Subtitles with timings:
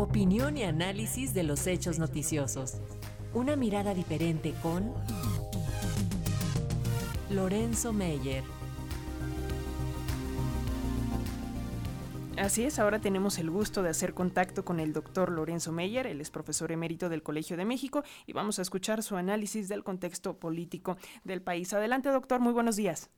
[0.00, 2.78] Opinión y análisis de los hechos noticiosos.
[3.34, 4.94] Una mirada diferente con
[7.28, 8.42] Lorenzo Meyer.
[12.38, 16.22] Así es, ahora tenemos el gusto de hacer contacto con el doctor Lorenzo Meyer, él
[16.22, 20.40] es profesor emérito del Colegio de México y vamos a escuchar su análisis del contexto
[20.40, 21.74] político del país.
[21.74, 23.10] Adelante, doctor, muy buenos días.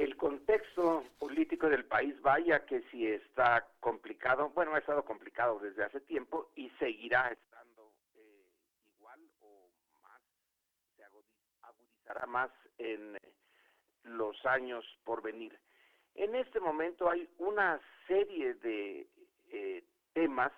[0.00, 5.84] El contexto político del país, vaya que si está complicado, bueno, ha estado complicado desde
[5.84, 8.46] hace tiempo y seguirá estando eh,
[8.96, 9.68] igual o
[10.02, 10.22] más,
[10.96, 11.04] se
[11.60, 13.18] agudizará más en
[14.04, 15.60] los años por venir.
[16.14, 19.06] En este momento hay una serie de
[19.50, 20.52] eh, temas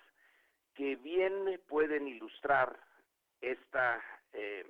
[0.73, 2.79] que bien pueden ilustrar
[3.41, 4.01] esta
[4.31, 4.65] eh,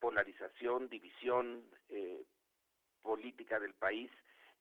[0.00, 2.24] polarización, división eh,
[3.02, 4.10] política del país,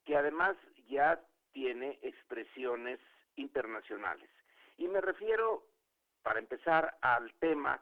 [0.05, 0.55] que además
[0.88, 1.20] ya
[1.52, 2.99] tiene expresiones
[3.35, 4.30] internacionales.
[4.77, 5.63] Y me refiero,
[6.23, 7.80] para empezar, al tema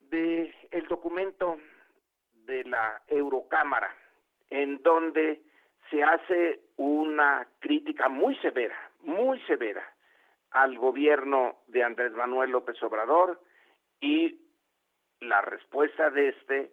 [0.00, 1.58] del el documento
[2.46, 3.94] de la Eurocámara,
[4.50, 5.42] en donde
[5.90, 9.84] se hace una crítica muy severa, muy severa
[10.50, 13.40] al gobierno de Andrés Manuel López Obrador
[14.00, 14.40] y
[15.20, 16.70] la respuesta de este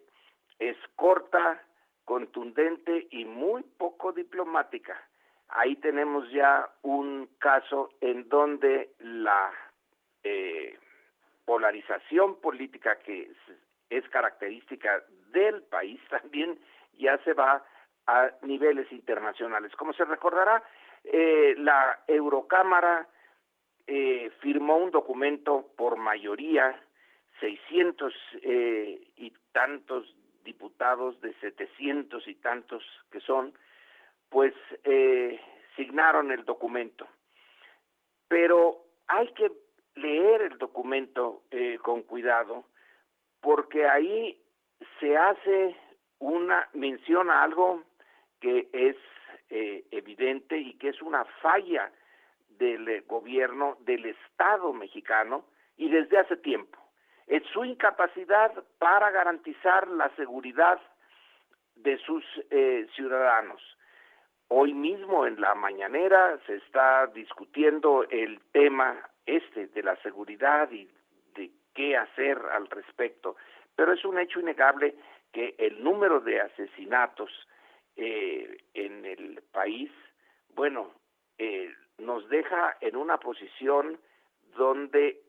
[0.58, 1.62] es corta,
[2.04, 5.00] contundente y muy poco diplomática.
[5.48, 9.50] Ahí tenemos ya un caso en donde la
[10.22, 10.78] eh,
[11.44, 13.30] polarización política que
[13.90, 16.58] es, característica del país también
[16.98, 17.64] ya se va
[18.06, 19.72] a niveles internacionales.
[19.76, 20.62] Como se recordará,
[21.04, 23.08] eh, la Eurocámara
[23.86, 26.80] eh, firmó un documento por mayoría,
[27.40, 30.14] 600 eh, y tantos
[30.44, 33.52] diputados de 700 y tantos que son,
[34.28, 34.54] pues
[34.84, 35.40] eh,
[35.76, 37.06] signaron el documento.
[38.28, 39.52] Pero hay que
[39.94, 42.64] leer el documento eh, con cuidado
[43.40, 44.40] porque ahí
[45.00, 45.76] se hace
[46.18, 47.82] una mención a algo
[48.40, 48.96] que es
[49.50, 51.92] eh, evidente y que es una falla
[52.48, 55.44] del eh, gobierno del Estado mexicano
[55.76, 56.78] y desde hace tiempo.
[57.26, 60.80] Es su incapacidad para garantizar la seguridad
[61.76, 63.60] de sus eh, ciudadanos.
[64.48, 70.88] Hoy mismo en la mañanera se está discutiendo el tema este de la seguridad y
[71.34, 73.36] de qué hacer al respecto,
[73.74, 74.94] pero es un hecho innegable
[75.32, 77.30] que el número de asesinatos
[77.96, 79.90] eh, en el país,
[80.54, 80.92] bueno,
[81.38, 83.98] eh, nos deja en una posición
[84.56, 85.20] donde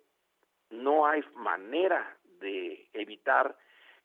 [0.73, 3.55] no hay manera de evitar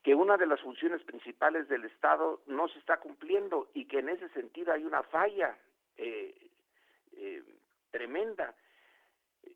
[0.02, 4.08] que una de las funciones principales del Estado no se está cumpliendo y que en
[4.08, 5.56] ese sentido hay una falla
[5.96, 6.34] eh,
[7.16, 7.42] eh,
[7.90, 8.54] tremenda.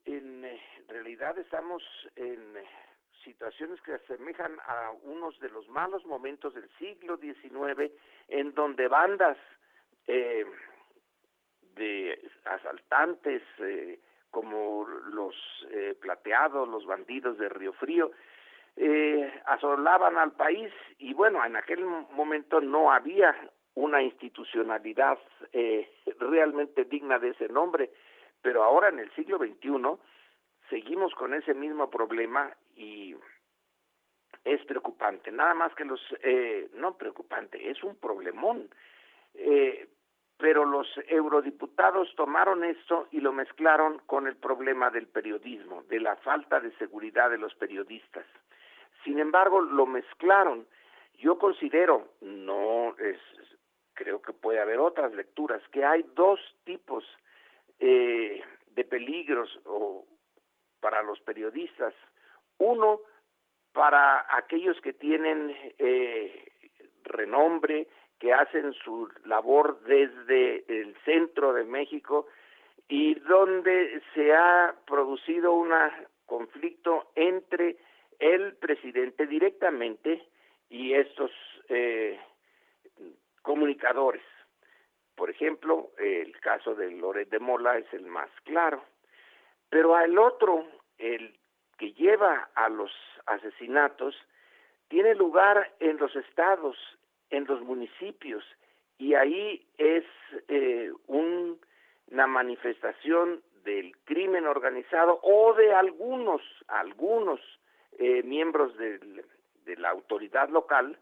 [0.05, 0.45] En
[0.89, 1.83] realidad estamos
[2.17, 2.59] en
[3.23, 7.93] situaciones que asemejan a unos de los malos momentos del siglo XIX,
[8.29, 9.39] en donde bandas
[10.07, 10.45] eh,
[11.75, 14.01] de asaltantes eh,
[14.33, 15.37] como los
[15.71, 18.11] eh, plateados, los bandidos de Río Frío,
[18.75, 23.37] eh, asolaban al país y bueno, en aquel momento no había
[23.75, 25.19] una institucionalidad
[25.53, 25.89] eh,
[26.19, 27.91] realmente digna de ese nombre,
[28.41, 29.71] pero ahora en el siglo XXI
[30.69, 33.15] seguimos con ese mismo problema y
[34.45, 35.31] es preocupante.
[35.31, 38.69] Nada más que los, eh, no preocupante, es un problemón.
[39.35, 39.89] Eh,
[40.43, 46.17] pero los eurodiputados tomaron esto y lo mezclaron con el problema del periodismo, de la
[46.17, 48.27] falta de seguridad de los periodistas.
[49.05, 50.67] Sin embargo, lo mezclaron.
[51.15, 53.21] Yo considero, no es,
[53.95, 57.05] creo que puede haber otras lecturas, que hay dos tipos
[57.79, 58.43] eh,
[58.75, 60.05] de peligros o
[60.81, 61.95] para los periodistas.
[62.59, 62.99] Uno,
[63.73, 66.53] para aquellos que tienen eh,
[67.05, 67.87] renombre,
[68.23, 72.29] que hacen su labor desde el centro de México
[72.89, 75.73] y donde se ha producido un
[76.25, 77.79] conflicto entre
[78.21, 80.23] el presidente directamente
[80.71, 81.33] y estos
[81.69, 82.17] eh,
[83.43, 84.23] comunicadores.
[85.17, 88.85] Por ejemplo, el caso de Loret de Mola es el más claro.
[89.69, 90.65] Pero al otro,
[90.97, 91.37] el
[91.77, 92.93] que lleva a los
[93.27, 94.15] asesinatos,
[94.87, 96.77] tiene lugar en los estados,
[97.33, 98.45] en los municipios,
[98.99, 100.05] y ahí es
[100.49, 101.59] eh, un,
[102.09, 107.41] una manifestación del crimen organizado o de algunos, algunos
[107.99, 109.25] eh, miembros del,
[109.65, 110.99] de la autoridad local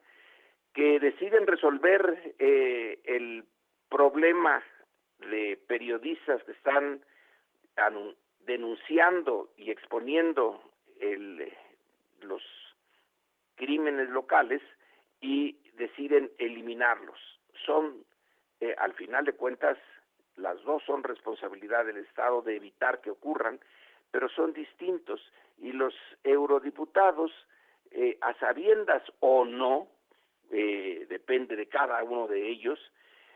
[0.73, 3.45] que deciden resolver eh, el
[3.89, 4.63] problema
[5.19, 7.01] de periodistas que están
[8.47, 10.63] denunciando y exponiendo
[11.01, 11.53] el,
[12.23, 12.43] los
[13.57, 14.63] crímenes locales
[15.21, 17.19] y deciden eliminarlos.
[17.65, 18.05] Son,
[18.61, 19.79] eh, al final de cuentas,
[20.37, 23.61] las dos son responsabilidad del Estado de evitar que ocurran,
[24.11, 25.21] pero son distintos
[25.59, 25.95] y los
[26.25, 27.31] eurodiputados,
[27.91, 29.89] eh, a sabiendas o no,
[30.51, 32.79] eh, depende de cada uno de ellos,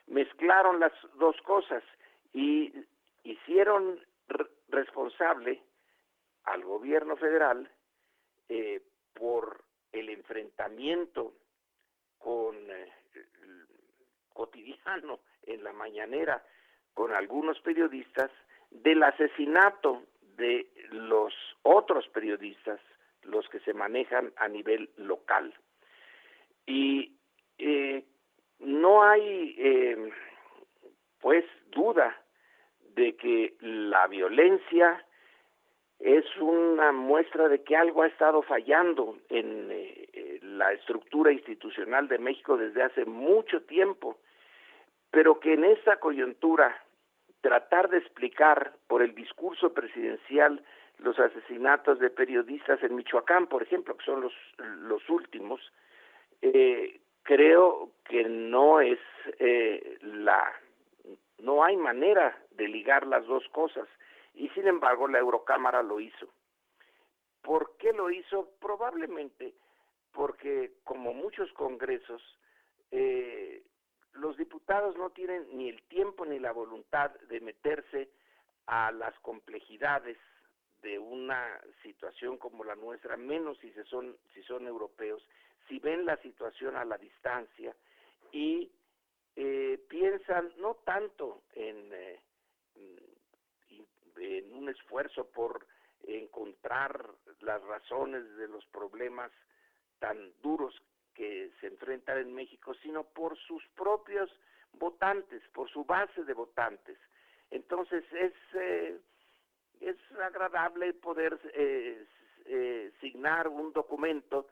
[0.07, 1.83] mezclaron las dos cosas
[2.33, 2.73] y
[3.23, 4.01] hicieron
[4.69, 5.63] responsable
[6.45, 7.71] al gobierno federal
[8.49, 8.83] eh,
[9.15, 11.35] por el enfrentamiento
[12.67, 16.43] con cotidiano en la mañanera
[16.95, 18.31] con algunos periodistas
[18.71, 20.03] del asesinato
[20.37, 21.33] de los
[21.63, 22.81] otros periodistas,
[23.23, 25.55] los que se manejan a nivel local.
[26.67, 27.13] Y
[27.59, 28.05] eh,
[28.61, 30.13] no hay, eh,
[31.21, 32.21] pues, duda
[32.95, 35.05] de que la violencia
[35.99, 40.09] es una muestra de que algo ha estado fallando en eh,
[40.55, 44.19] la estructura institucional de México desde hace mucho tiempo,
[45.11, 46.77] pero que en esta coyuntura
[47.41, 50.65] tratar de explicar por el discurso presidencial
[50.99, 55.61] los asesinatos de periodistas en Michoacán, por ejemplo, que son los, los últimos,
[56.41, 58.99] eh, creo que no es
[59.39, 60.53] eh, la,
[61.39, 63.89] no hay manera de ligar las dos cosas
[64.35, 66.29] y sin embargo la Eurocámara lo hizo.
[67.43, 68.51] ¿Por qué lo hizo?
[68.61, 69.55] Probablemente
[70.15, 72.23] porque como muchos congresos
[72.93, 73.63] eh,
[74.15, 78.09] los diputados no tienen ni el tiempo ni la voluntad de meterse
[78.67, 80.17] a las complejidades
[80.83, 85.27] de una situación como la nuestra, menos si se son si son europeos,
[85.69, 87.75] si ven la situación a la distancia
[88.31, 88.71] y
[89.35, 92.21] eh, piensan no tanto en, eh,
[94.17, 95.67] en un esfuerzo por
[96.07, 99.33] encontrar las razones de los problemas
[99.99, 100.81] tan duros
[101.15, 104.31] que se enfrentan en México, sino por sus propios
[104.79, 106.99] votantes, por su base de votantes.
[107.51, 108.99] Entonces es, eh,
[109.81, 112.05] es agradable poder eh,
[112.47, 114.49] eh, signar un documento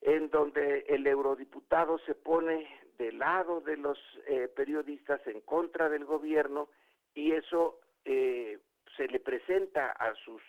[0.00, 2.68] en donde el eurodiputado se pone
[2.98, 3.98] del lado de los
[4.54, 6.68] periodistas en contra del gobierno
[7.14, 10.42] y eso se le presenta a sus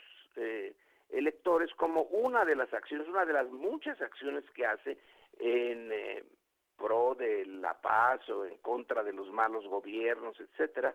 [1.10, 4.98] electores como una de las acciones, una de las muchas acciones que hace
[5.40, 6.24] en eh,
[6.78, 10.94] pro de la paz o en contra de los malos gobiernos, etcétera,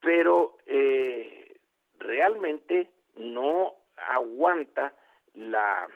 [0.00, 1.56] pero eh,
[1.98, 4.92] realmente no aguanta
[5.34, 5.88] la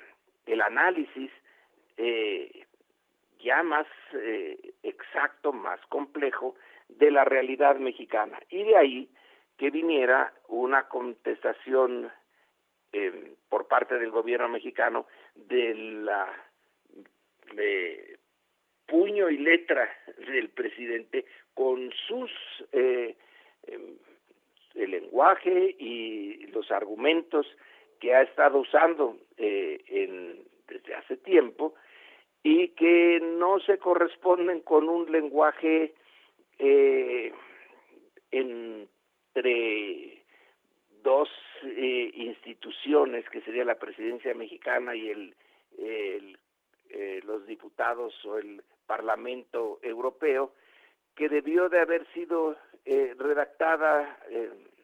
[0.47, 1.31] el análisis
[1.97, 2.67] eh,
[3.39, 3.87] ya más
[4.83, 6.55] exacto, más complejo
[6.89, 8.39] de la realidad mexicana.
[8.51, 9.11] Y de ahí
[9.57, 12.11] que viniera una contestación
[12.93, 16.29] eh, por parte del gobierno mexicano de la
[18.87, 21.25] puño y letra del presidente
[21.55, 22.31] con sus
[22.73, 23.17] eh,
[23.67, 23.97] em,
[24.75, 27.47] el lenguaje y los argumentos
[28.01, 31.75] que ha estado usando eh, en, desde hace tiempo
[32.43, 35.95] y que no se corresponden con un lenguaje
[36.59, 37.33] eh,
[38.31, 40.22] entre
[41.03, 41.29] dos
[41.63, 45.35] eh, instituciones, que sería la presidencia mexicana y el,
[45.79, 50.53] eh, los diputados o el Parlamento Europeo,
[51.15, 54.19] que debió de haber sido eh, redactada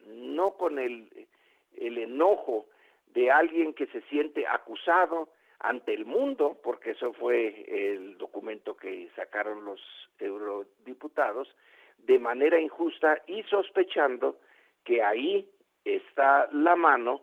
[0.07, 1.27] no con el,
[1.75, 2.67] el enojo
[3.13, 9.09] de alguien que se siente acusado ante el mundo, porque eso fue el documento que
[9.15, 9.81] sacaron los
[10.19, 11.53] eurodiputados,
[11.97, 14.39] de manera injusta y sospechando
[14.85, 15.49] que ahí
[15.95, 17.21] está la mano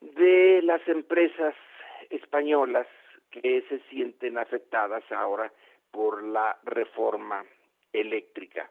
[0.00, 1.54] de las empresas
[2.10, 2.86] españolas
[3.30, 5.52] que se sienten afectadas ahora
[5.90, 7.44] por la reforma
[7.92, 8.70] eléctrica.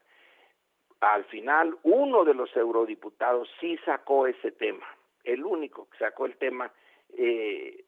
[1.01, 4.85] Al final, uno de los eurodiputados sí sacó ese tema,
[5.23, 6.71] el único que sacó el tema
[7.17, 7.85] eh,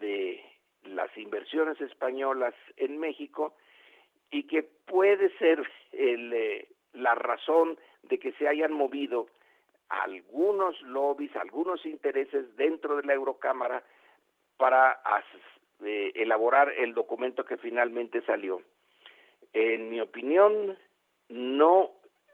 [0.00, 0.42] de
[0.84, 3.54] las inversiones españolas en México
[4.30, 9.26] y que puede ser eh, la razón de que se hayan movido
[9.88, 13.82] algunos lobbies, algunos intereses dentro de la Eurocámara
[14.56, 15.00] para
[15.84, 18.62] eh, elaborar el documento que finalmente salió.
[19.52, 20.76] En mi opinión,
[21.28, 21.90] no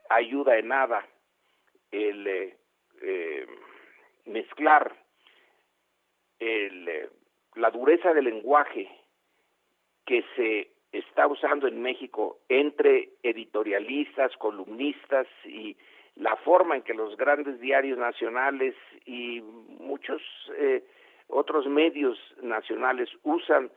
[0.08, 1.06] ayuda en nada
[1.90, 2.56] el eh,
[3.02, 3.46] eh,
[4.26, 4.96] mezclar
[6.38, 7.08] el,
[7.54, 8.88] la dureza del lenguaje
[10.04, 15.76] que se está usando en México entre editorialistas, columnistas y
[16.16, 20.23] la forma en que los grandes diarios nacionales y muchos
[20.56, 20.85] eh,
[21.28, 23.71] otros medios nacionales usan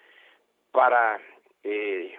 [0.71, 1.19] para
[1.63, 2.15] eh,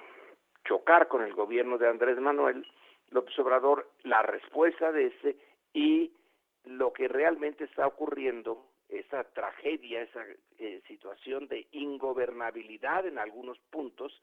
[0.65, 2.67] chocar con el gobierno de Andrés Manuel
[3.11, 5.37] López Obrador, la respuesta de ese
[5.73, 6.13] y
[6.65, 10.25] lo que realmente está ocurriendo, esa tragedia, esa
[10.59, 14.21] eh, situación de ingobernabilidad en algunos puntos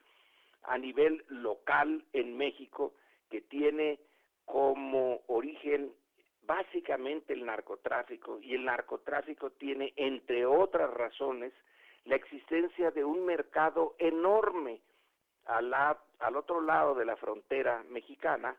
[0.63, 2.93] a nivel local en México
[3.29, 3.99] que tiene
[4.45, 5.91] como origen
[6.43, 11.53] básicamente el narcotráfico y el narcotráfico tiene entre otras razones
[12.05, 14.81] la existencia de un mercado enorme
[15.45, 18.55] al, al otro lado de la frontera mexicana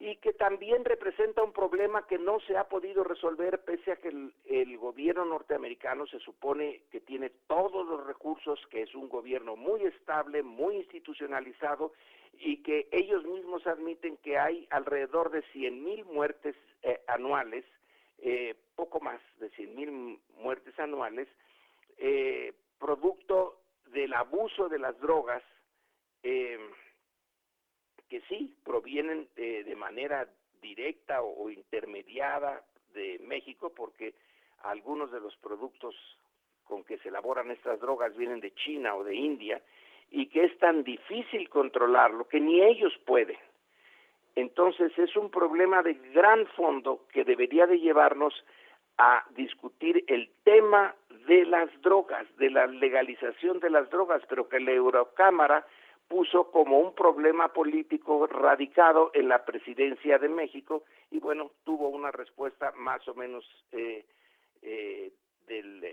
[0.00, 4.08] y que también representa un problema que no se ha podido resolver pese a que
[4.08, 9.82] el, gobierno norteamericano se supone que tiene todos los recursos, que es un gobierno muy
[9.82, 11.92] estable, muy institucionalizado
[12.38, 17.64] y que ellos mismos admiten que hay alrededor de 100 mil muertes eh, anuales,
[18.18, 21.28] eh, poco más de 100 mil muertes anuales,
[21.98, 23.60] eh, producto
[23.92, 25.42] del abuso de las drogas
[28.08, 30.28] que sí provienen eh, de manera
[30.60, 32.64] directa o, intermediada
[32.94, 34.14] de México, porque
[34.62, 35.94] algunos de los productos
[36.64, 39.62] con que se elaboran estas drogas vienen de China o de India,
[40.10, 43.36] y que es tan difícil controlarlo que ni ellos pueden.
[44.34, 48.32] Entonces es un problema de gran fondo que debería de llevarnos
[48.96, 50.94] a discutir el tema
[51.26, 55.66] de las drogas, de la legalización de las drogas, pero que la Eurocámara
[56.08, 62.10] puso como un problema político radicado en la presidencia de México y bueno, tuvo una
[62.10, 64.06] respuesta más o menos eh,
[64.62, 65.12] eh,
[65.46, 65.84] del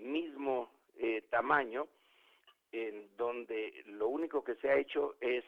[0.00, 1.86] mismo eh, tamaño,
[2.72, 5.44] en donde lo único que se ha hecho es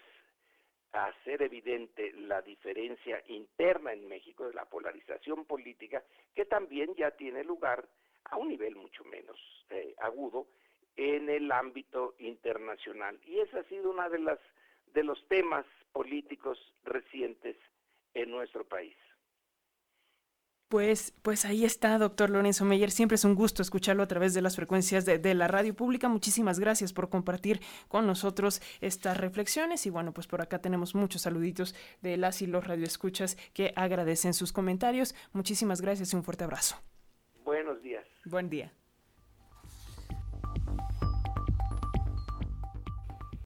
[0.92, 6.02] hacer evidente la diferencia interna en México de la polarización política,
[6.34, 7.88] que también ya tiene lugar
[8.24, 9.38] a un nivel mucho menos
[9.98, 10.48] agudo
[10.96, 13.18] en el ámbito internacional.
[13.24, 14.38] Y ese ha sido uno de, las,
[14.92, 17.56] de los temas políticos recientes
[18.14, 18.96] en nuestro país.
[20.72, 22.90] Pues, pues ahí está, doctor Lorenzo Meyer.
[22.90, 26.08] Siempre es un gusto escucharlo a través de las frecuencias de, de, la radio pública.
[26.08, 29.84] Muchísimas gracias por compartir con nosotros estas reflexiones.
[29.84, 34.32] Y bueno, pues por acá tenemos muchos saluditos de las y los radioescuchas que agradecen
[34.32, 35.14] sus comentarios.
[35.34, 36.76] Muchísimas gracias y un fuerte abrazo.
[37.44, 38.06] Buenos días.
[38.24, 38.72] Buen día.